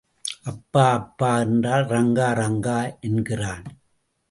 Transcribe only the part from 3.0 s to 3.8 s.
என்கிறான்.